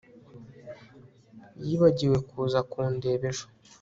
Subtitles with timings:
[1.65, 3.45] Yibagiwe kuza kundeba ejo